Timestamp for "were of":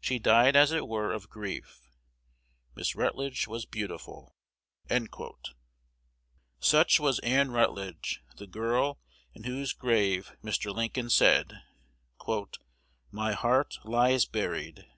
0.88-1.28